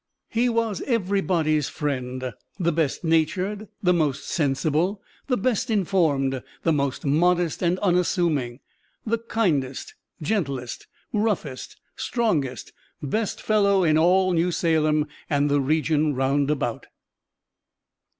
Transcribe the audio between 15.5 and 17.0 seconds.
the region round about."